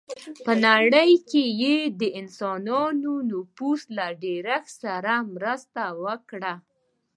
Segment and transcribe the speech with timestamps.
[0.45, 6.53] په نړۍ کې یې د انسانانو نفوس له ډېرښت سره مرسته وکړه.